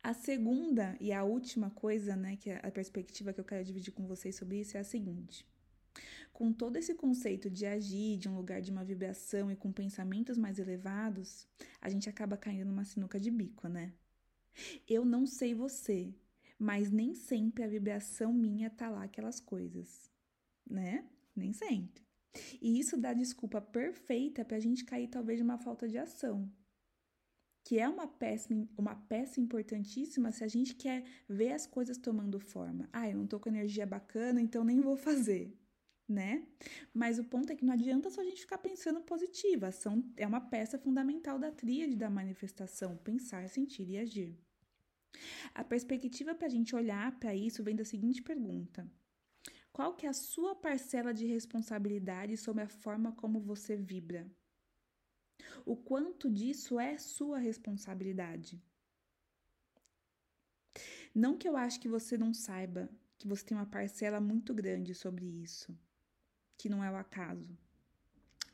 A 0.03 0.13
segunda 0.13 0.97
e 1.01 1.13
a 1.13 1.25
última 1.25 1.71
coisa, 1.71 2.15
né, 2.15 2.37
que 2.37 2.51
é 2.51 2.61
a 2.63 2.71
perspectiva 2.71 3.33
que 3.33 3.41
eu 3.41 3.45
quero 3.45 3.65
dividir 3.65 3.93
com 3.93 4.07
vocês 4.07 4.37
sobre 4.37 4.61
isso 4.61 4.77
é 4.77 4.81
a 4.81 4.85
seguinte. 4.85 5.45
Com 6.33 6.53
todo 6.53 6.77
esse 6.77 6.95
conceito 6.95 7.49
de 7.51 7.65
agir 7.65 8.19
de 8.19 8.29
um 8.29 8.37
lugar 8.37 8.61
de 8.61 8.71
uma 8.71 8.85
vibração 8.85 9.51
e 9.51 9.57
com 9.57 9.73
pensamentos 9.73 10.37
mais 10.37 10.59
elevados, 10.59 11.49
a 11.81 11.89
gente 11.89 12.11
acaba 12.11 12.37
caindo 12.37 12.69
numa 12.69 12.85
sinuca 12.85 13.19
de 13.19 13.31
bico, 13.31 13.67
né? 13.69 13.95
Eu 14.89 15.05
não 15.05 15.27
sei 15.27 15.55
você, 15.55 16.15
mas 16.59 16.91
nem 16.91 17.15
sempre 17.15 17.63
a 17.63 17.69
vibração 17.69 18.33
minha 18.33 18.71
tá 18.71 18.89
lá 18.89 19.05
aquelas 19.05 19.41
coisas, 19.41 20.11
né? 20.69 21.09
Nem 21.35 21.53
sempre. 21.53 22.05
E 22.61 22.79
isso 22.79 22.97
dá 22.97 23.13
desculpa 23.13 23.61
perfeita 23.61 24.45
pra 24.45 24.61
gente 24.61 24.85
cair 24.85 25.09
talvez 25.09 25.39
de 25.39 25.43
uma 25.43 25.59
falta 25.59 25.89
de 25.89 25.99
ação, 25.99 26.51
que 27.65 27.79
é 27.79 27.89
uma 27.89 28.07
peça, 28.07 28.49
uma 28.77 28.95
peça 28.95 29.41
importantíssima 29.41 30.31
se 30.31 30.45
a 30.45 30.49
gente 30.49 30.75
quer 30.75 31.05
ver 31.29 31.53
as 31.53 31.67
coisas 31.67 31.99
tomando 31.99 32.39
forma. 32.39 32.89
Ah, 32.93 33.09
eu 33.09 33.17
não 33.17 33.27
tô 33.27 33.41
com 33.41 33.49
energia 33.49 33.87
bacana, 33.87 34.41
então 34.41 34.65
nem 34.65 34.81
vou 34.81 34.97
fazer, 34.97 35.59
né? 36.09 36.47
Mas 36.95 37.19
o 37.19 37.25
ponto 37.25 37.53
é 37.53 37.57
que 37.57 37.65
não 37.65 37.75
adianta 37.75 38.11
só 38.11 38.21
a 38.21 38.25
gente 38.25 38.43
ficar 38.43 38.59
pensando 38.59 39.01
positiva. 39.01 39.69
Ação 39.69 40.05
é 40.17 40.27
uma 40.27 40.41
peça 40.41 40.79
fundamental 40.79 41.39
da 41.39 41.51
tríade 41.51 41.97
da 41.97 42.09
manifestação: 42.09 42.97
pensar, 42.99 43.49
sentir 43.49 43.89
e 43.91 43.99
agir. 43.99 44.46
A 45.55 45.65
perspectiva 45.65 46.35
para 46.35 46.47
a 46.47 46.51
gente 46.51 46.75
olhar 46.75 47.19
para 47.19 47.35
isso 47.35 47.63
vem 47.63 47.77
da 47.77 47.85
seguinte 47.85 48.23
pergunta: 48.23 48.91
Qual 49.73 49.95
que 49.95 50.07
é 50.07 50.09
a 50.09 50.13
sua 50.13 50.55
parcela 50.55 51.13
de 51.13 51.27
responsabilidade 51.27 52.37
sobre 52.37 52.63
a 52.63 52.69
forma 52.69 53.13
como 53.13 53.41
você 53.41 53.77
vibra? 53.77 54.31
O 55.65 55.77
quanto 55.77 56.31
disso 56.31 56.79
é 56.79 56.97
sua 56.97 57.39
responsabilidade. 57.39 58.63
Não 61.15 61.37
que 61.37 61.49
eu 61.49 61.57
acho 61.57 61.81
que 61.81 61.89
você 61.89 62.19
não 62.19 62.35
saiba 62.35 62.91
que 63.19 63.27
você 63.27 63.45
tem 63.45 63.57
uma 63.57 63.67
parcela 63.67 64.21
muito 64.21 64.53
grande 64.53 64.95
sobre 64.95 65.25
isso, 65.25 65.77
que 66.59 66.69
não 66.69 66.85
é 66.85 66.91
o 66.91 66.97
acaso. 66.97 67.57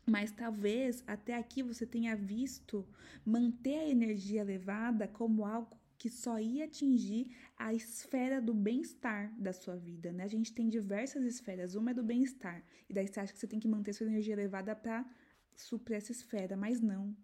Mas 0.06 0.32
talvez 0.32 1.02
até 1.06 1.36
aqui 1.36 1.62
você 1.62 1.86
tenha 1.86 2.16
visto 2.16 2.86
manter 3.24 3.78
a 3.78 3.88
energia 3.88 4.40
elevada 4.40 5.06
como 5.06 5.44
algo 5.44 5.76
que 6.02 6.10
só 6.10 6.34
ia 6.40 6.64
atingir 6.64 7.24
a 7.56 7.72
esfera 7.72 8.38
do 8.42 8.52
bem-estar 8.52 9.32
da 9.40 9.52
sua 9.52 9.76
vida, 9.76 10.12
né? 10.12 10.24
A 10.24 10.32
gente 10.36 10.52
tem 10.52 10.68
diversas 10.68 11.22
esferas, 11.24 11.76
uma 11.76 11.92
é 11.92 11.94
do 11.94 12.02
bem-estar, 12.02 12.58
e 12.88 12.92
daí 12.92 13.06
você 13.06 13.20
acha 13.20 13.32
que 13.32 13.38
você 13.38 13.46
tem 13.46 13.60
que 13.60 13.68
manter 13.68 13.92
sua 13.92 14.08
energia 14.08 14.34
elevada 14.34 14.74
para 14.74 14.98
suprir 15.54 15.98
essa 15.98 16.10
esfera, 16.10 16.56
mas 16.56 16.80
não. 16.80 17.16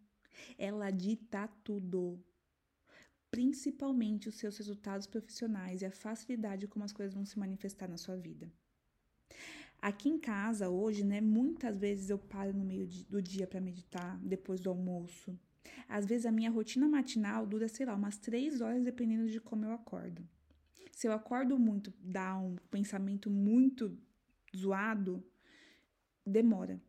Ela 0.56 0.90
dita 0.92 1.49
tudo. 1.64 2.25
principalmente 3.30 4.28
os 4.28 4.37
seus 4.37 4.56
resultados 4.58 5.06
profissionais 5.06 5.80
e 5.82 5.87
a 5.87 5.90
facilidade 5.90 6.68
como 6.68 6.85
as 6.85 6.92
coisas 6.92 7.14
vão 7.14 7.25
se 7.25 7.38
manifestar 7.38 7.88
na 7.88 7.97
sua 7.97 8.16
vida. 8.16 8.52
Aqui 9.80 10.08
em 10.08 10.18
casa, 10.18 10.68
hoje, 10.68 11.04
né, 11.04 11.20
muitas 11.20 11.78
vezes 11.78 12.11
eu 12.11 12.18
paro 12.18 12.52
no 12.52 12.64
meio 12.64 12.87
do 13.08 13.23
dia 13.23 13.47
para 13.47 13.61
meditar, 13.61 14.18
depois 14.23 14.61
do 14.61 14.70
almoço. 14.70 15.38
Às 15.88 16.04
vezes 16.04 16.26
a 16.26 16.30
minha 16.30 16.50
rotina 16.50 16.87
matinal 16.87 17.47
dura, 17.47 17.66
sei 17.66 17.87
lá, 17.87 17.95
umas 17.95 18.18
três 18.18 18.61
horas, 18.61 18.85
dependendo 18.85 19.26
de 19.28 19.40
como 19.40 19.64
eu 19.64 19.73
acordo. 19.73 20.28
Se 20.92 21.07
eu 21.07 21.12
acordo 21.12 21.59
muito, 21.59 21.92
dá 21.99 22.37
um 22.37 22.57
pensamento 22.71 23.30
muito 23.30 23.99
zoado, 24.54 25.25
demora. 26.26 26.80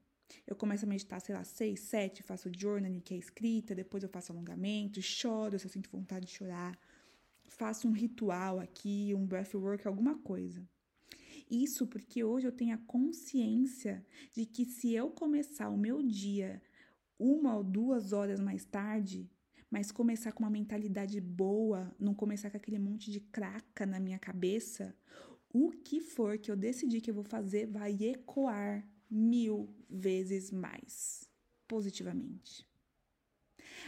Eu 0.45 0.55
começo 0.55 0.85
a 0.85 0.87
meditar, 0.87 1.21
sei 1.21 1.33
lá, 1.33 1.43
seis, 1.43 1.79
sete, 1.79 2.21
faço 2.21 2.51
journaling, 2.55 2.99
que 2.99 3.13
é 3.13 3.17
escrita, 3.17 3.73
depois 3.73 4.03
eu 4.03 4.09
faço 4.09 4.31
alongamento, 4.31 5.01
choro 5.01 5.57
se 5.57 5.65
eu 5.65 5.71
sinto 5.71 5.89
vontade 5.89 6.25
de 6.25 6.33
chorar, 6.33 6.77
faço 7.45 7.87
um 7.87 7.91
ritual 7.91 8.59
aqui, 8.59 9.13
um 9.15 9.25
breathwork, 9.25 9.87
alguma 9.87 10.17
coisa. 10.19 10.67
Isso 11.49 11.87
porque 11.87 12.23
hoje 12.23 12.47
eu 12.47 12.51
tenho 12.51 12.75
a 12.75 12.79
consciência 12.79 14.05
de 14.33 14.45
que 14.45 14.65
se 14.65 14.93
eu 14.93 15.09
começar 15.09 15.69
o 15.69 15.77
meu 15.77 16.03
dia 16.03 16.61
uma 17.19 17.55
ou 17.55 17.63
duas 17.63 18.13
horas 18.13 18.39
mais 18.39 18.65
tarde, 18.65 19.29
mas 19.69 19.91
começar 19.91 20.31
com 20.31 20.43
uma 20.43 20.49
mentalidade 20.49 21.19
boa, 21.21 21.93
não 21.99 22.15
começar 22.15 22.49
com 22.49 22.57
aquele 22.57 22.79
monte 22.79 23.11
de 23.11 23.19
craca 23.19 23.85
na 23.85 23.99
minha 23.99 24.17
cabeça, 24.17 24.95
o 25.53 25.69
que 25.69 25.99
for 25.99 26.37
que 26.37 26.49
eu 26.49 26.55
decidir 26.55 27.01
que 27.01 27.11
eu 27.11 27.15
vou 27.15 27.23
fazer 27.23 27.67
vai 27.67 27.93
ecoar 28.01 28.87
mil 29.09 29.69
vezes 29.89 30.49
mais 30.51 31.29
positivamente. 31.67 32.65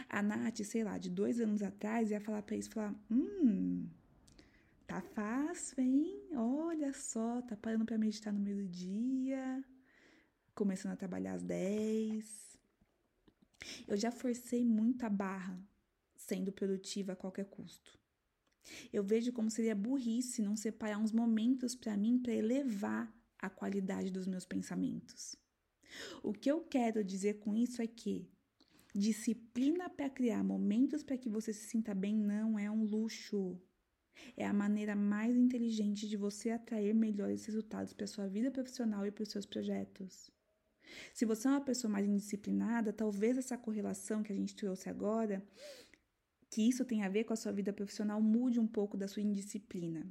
A 0.08 0.22
Nath, 0.22 0.62
sei 0.62 0.84
lá, 0.84 0.98
de 0.98 1.10
dois 1.10 1.40
anos 1.40 1.62
atrás, 1.62 2.10
ia 2.10 2.20
falar 2.20 2.42
para 2.42 2.56
isso, 2.56 2.70
falar, 2.70 2.94
hum, 3.10 3.88
Tá 4.92 5.00
fácil, 5.00 5.80
hein? 5.80 6.28
Olha 6.34 6.92
só, 6.92 7.40
tá 7.40 7.56
parando 7.56 7.86
para 7.86 7.96
meditar 7.96 8.30
no 8.30 8.38
meio 8.38 8.58
do 8.58 8.68
dia, 8.68 9.64
começando 10.54 10.92
a 10.92 10.96
trabalhar 10.96 11.32
às 11.32 11.42
10. 11.42 12.51
Eu 13.86 13.96
já 13.96 14.10
forcei 14.10 14.64
muito 14.64 15.04
a 15.04 15.10
barra 15.10 15.58
sendo 16.16 16.52
produtiva 16.52 17.12
a 17.12 17.16
qualquer 17.16 17.46
custo. 17.46 17.98
Eu 18.92 19.02
vejo 19.02 19.32
como 19.32 19.50
seria 19.50 19.74
burrice 19.74 20.40
não 20.40 20.56
separar 20.56 20.98
uns 20.98 21.12
momentos 21.12 21.74
para 21.74 21.96
mim 21.96 22.18
para 22.18 22.32
elevar 22.32 23.12
a 23.38 23.50
qualidade 23.50 24.10
dos 24.10 24.26
meus 24.26 24.44
pensamentos. 24.44 25.36
O 26.22 26.32
que 26.32 26.50
eu 26.50 26.60
quero 26.62 27.02
dizer 27.04 27.34
com 27.40 27.54
isso 27.56 27.82
é 27.82 27.86
que 27.86 28.30
disciplina 28.94 29.90
para 29.90 30.08
criar 30.08 30.44
momentos 30.44 31.02
para 31.02 31.18
que 31.18 31.28
você 31.28 31.52
se 31.52 31.66
sinta 31.66 31.94
bem 31.94 32.16
não 32.16 32.58
é 32.58 32.70
um 32.70 32.84
luxo. 32.84 33.60
É 34.36 34.46
a 34.46 34.52
maneira 34.52 34.94
mais 34.94 35.36
inteligente 35.36 36.08
de 36.08 36.16
você 36.16 36.50
atrair 36.50 36.94
melhores 36.94 37.44
resultados 37.46 37.92
para 37.92 38.06
sua 38.06 38.28
vida 38.28 38.50
profissional 38.50 39.04
e 39.06 39.10
para 39.10 39.22
os 39.22 39.30
seus 39.30 39.46
projetos. 39.46 40.30
Se 41.12 41.24
você 41.24 41.48
é 41.48 41.50
uma 41.50 41.60
pessoa 41.60 41.90
mais 41.90 42.06
indisciplinada, 42.06 42.92
talvez 42.92 43.36
essa 43.36 43.56
correlação 43.56 44.22
que 44.22 44.32
a 44.32 44.36
gente 44.36 44.54
trouxe 44.54 44.88
agora, 44.88 45.44
que 46.50 46.68
isso 46.68 46.84
tem 46.84 47.02
a 47.02 47.08
ver 47.08 47.24
com 47.24 47.32
a 47.32 47.36
sua 47.36 47.52
vida 47.52 47.72
profissional, 47.72 48.20
mude 48.20 48.60
um 48.60 48.66
pouco 48.66 48.96
da 48.96 49.08
sua 49.08 49.22
indisciplina. 49.22 50.06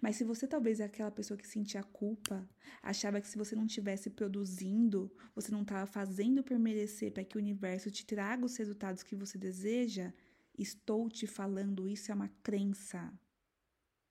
Mas 0.00 0.16
se 0.16 0.24
você 0.24 0.46
talvez 0.46 0.78
é 0.78 0.84
aquela 0.84 1.10
pessoa 1.10 1.38
que 1.38 1.46
sentia 1.46 1.82
culpa, 1.82 2.46
achava 2.82 3.20
que 3.20 3.28
se 3.28 3.38
você 3.38 3.56
não 3.56 3.64
estivesse 3.64 4.10
produzindo, 4.10 5.10
você 5.34 5.50
não 5.50 5.62
estava 5.62 5.86
fazendo 5.86 6.42
por 6.42 6.58
merecer 6.58 7.12
para 7.12 7.24
que 7.24 7.36
o 7.36 7.40
universo 7.40 7.90
te 7.90 8.04
traga 8.04 8.44
os 8.44 8.56
resultados 8.56 9.02
que 9.02 9.16
você 9.16 9.38
deseja, 9.38 10.12
Estou 10.60 11.08
te 11.08 11.26
falando, 11.26 11.88
isso 11.88 12.12
é 12.12 12.14
uma 12.14 12.28
crença. 12.42 13.10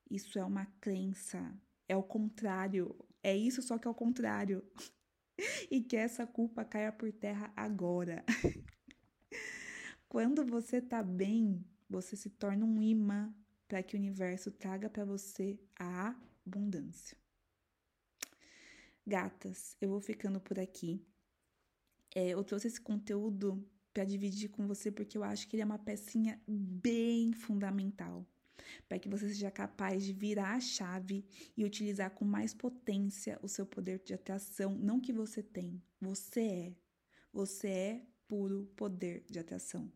Isso 0.10 0.40
é 0.40 0.44
uma 0.44 0.66
crença. 0.82 1.56
É 1.88 1.96
o 1.96 2.02
contrário. 2.02 2.96
É 3.22 3.38
isso, 3.38 3.62
só 3.62 3.78
que 3.78 3.88
é 3.88 3.92
o 3.92 3.94
contrário. 3.94 4.64
e 5.70 5.82
que 5.82 5.96
essa 5.96 6.26
culpa 6.26 6.66
caia 6.66 6.92
por 6.92 7.12
terra 7.12 7.52
agora. 7.56 8.24
Quando 10.08 10.46
você 10.46 10.82
tá 10.82 11.04
bem, 11.04 11.64
você 11.90 12.16
se 12.16 12.30
torna 12.30 12.66
um 12.66 12.82
imã 12.82 13.34
para 13.68 13.84
que 13.84 13.96
o 13.96 14.00
universo 14.00 14.52
traga 14.52 14.90
para 14.90 15.06
você 15.06 15.60
a 15.78 16.16
abundância. 16.46 17.18
Gatas, 19.06 19.76
eu 19.80 19.90
vou 19.90 20.02
ficando 20.02 20.40
por 20.40 20.60
aqui. 20.60 21.06
É, 22.16 22.30
eu 22.30 22.44
trouxe 22.44 22.68
esse 22.68 22.82
conteúdo 22.82 23.64
para 23.94 24.04
dividir 24.04 24.50
com 24.50 24.68
você 24.68 24.92
porque 24.92 25.18
eu 25.18 25.24
acho 25.24 25.48
que 25.48 25.56
ele 25.56 25.64
é 25.64 25.66
uma 25.66 25.80
pecinha 25.80 26.42
bem 26.48 27.34
fundamental 27.34 28.26
para 28.88 29.00
que 29.00 29.10
você 29.10 29.28
seja 29.28 29.52
capaz 29.52 30.04
de 30.04 30.14
virar 30.14 30.56
a 30.56 30.60
chave 30.60 31.26
e 31.56 31.64
utilizar 31.66 32.12
com 32.12 32.26
mais 32.26 32.54
potência 32.54 33.40
o 33.42 33.48
seu 33.48 33.66
poder 33.66 34.02
de 34.04 34.14
atração, 34.14 34.76
não 34.76 35.00
que 35.00 35.14
você 35.14 35.42
tem, 35.42 35.82
você 36.00 36.42
é. 36.42 36.76
Você 37.32 37.68
é 37.68 38.06
puro 38.28 38.72
poder 38.76 39.24
de 39.30 39.40
atração. 39.40 39.92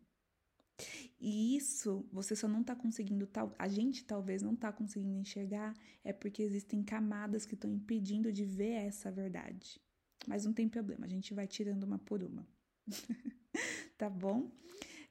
E 1.20 1.56
isso 1.56 2.06
você 2.12 2.34
só 2.34 2.48
não 2.48 2.60
está 2.60 2.74
conseguindo, 2.74 3.28
a 3.58 3.68
gente 3.68 4.04
talvez 4.04 4.42
não 4.42 4.54
está 4.54 4.72
conseguindo 4.72 5.18
enxergar, 5.18 5.74
é 6.02 6.12
porque 6.12 6.42
existem 6.42 6.82
camadas 6.82 7.46
que 7.46 7.54
estão 7.54 7.72
impedindo 7.72 8.32
de 8.32 8.44
ver 8.44 8.72
essa 8.72 9.10
verdade. 9.10 9.80
Mas 10.26 10.44
não 10.44 10.52
tem 10.52 10.68
problema, 10.68 11.06
a 11.06 11.08
gente 11.08 11.32
vai 11.32 11.46
tirando 11.46 11.84
uma 11.84 11.98
por 11.98 12.22
uma. 12.22 12.46
tá 13.96 14.10
bom? 14.10 14.50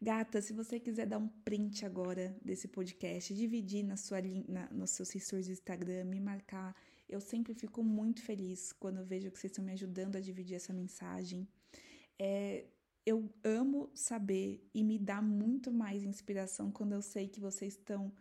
Gata, 0.04 0.42
se 0.42 0.52
você 0.52 0.82
quiser 0.82 1.08
dar 1.08 1.18
um 1.18 1.30
print 1.30 1.86
agora 1.86 2.36
desse 2.44 2.68
podcast, 2.68 3.34
dividir 3.34 3.84
na 3.84 3.96
sua 3.96 4.22
na, 4.50 4.70
nos 4.70 4.90
seus 4.90 5.12
stories 5.12 5.48
do 5.48 5.54
Instagram, 5.54 6.04
me 6.04 6.20
marcar, 6.20 6.76
eu 7.08 7.22
sempre 7.22 7.54
fico 7.54 7.82
muito 7.82 8.22
feliz 8.22 8.74
quando 8.74 8.98
eu 8.98 9.06
vejo 9.06 9.32
que 9.32 9.40
vocês 9.40 9.50
estão 9.50 9.64
me 9.64 9.72
ajudando 9.72 10.18
a 10.18 10.20
dividir 10.20 10.56
essa 10.56 10.74
mensagem. 10.74 11.48
É, 12.20 12.66
eu 13.06 13.34
amo 13.46 13.90
saber 13.94 14.70
e 14.74 14.84
me 14.84 15.00
dá 15.00 15.22
muito 15.22 15.72
mais 15.72 16.04
inspiração 16.04 16.70
quando 16.70 16.92
eu 16.92 17.02
sei 17.02 17.30
que 17.30 17.40
vocês 17.40 17.72
estão 17.72 18.12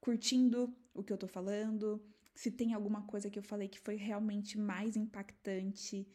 curtindo 0.00 0.72
o 0.94 1.02
que 1.02 1.12
eu 1.12 1.18
tô 1.18 1.26
falando, 1.26 2.00
se 2.36 2.52
tem 2.52 2.72
alguma 2.72 3.02
coisa 3.02 3.28
que 3.28 3.38
eu 3.40 3.42
falei 3.42 3.66
que 3.66 3.80
foi 3.80 3.96
realmente 3.96 4.56
mais 4.56 4.94
impactante, 4.94 6.06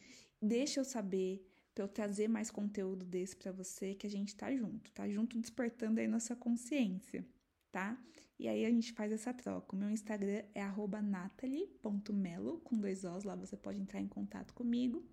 deixa 0.42 0.80
eu 0.80 0.86
saber 0.86 1.46
para 1.74 1.84
eu 1.84 1.88
trazer 1.88 2.28
mais 2.28 2.52
conteúdo 2.52 3.06
desse 3.06 3.36
para 3.36 3.52
você, 3.52 3.96
que 3.96 4.06
a 4.06 4.10
gente 4.10 4.36
tá 4.36 4.54
junto, 4.56 4.92
tá 4.92 5.08
junto 5.10 5.40
despertando 5.40 6.00
aí 6.00 6.08
nossa 6.08 6.36
consciência, 6.36 7.26
tá? 7.72 7.98
E 8.38 8.48
aí 8.48 8.66
a 8.66 8.70
gente 8.70 8.92
faz 8.94 9.12
essa 9.12 9.34
troca. 9.34 9.76
O 9.76 9.80
meu 9.80 9.90
Instagram 9.90 10.44
é 10.56 10.64
@natalie.melo 11.04 12.60
com 12.62 12.76
dois 12.78 13.04
Os, 13.04 13.24
lá 13.24 13.36
você 13.36 13.56
pode 13.56 13.80
entrar 13.80 14.02
em 14.02 14.08
contato 14.08 14.54
comigo. 14.54 15.06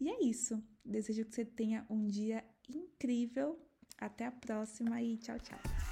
E 0.00 0.08
é 0.08 0.24
isso. 0.24 0.62
Desejo 0.84 1.24
que 1.24 1.34
você 1.34 1.44
tenha 1.44 1.86
um 1.88 2.06
dia 2.06 2.44
incrível. 2.68 3.58
Até 3.96 4.26
a 4.26 4.32
próxima 4.32 5.00
e 5.02 5.16
tchau, 5.18 5.38
tchau. 5.38 5.87